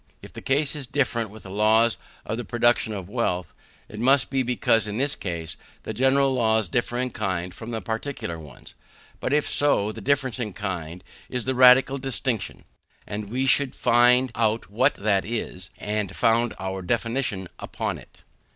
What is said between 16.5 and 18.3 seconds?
our definition upon it.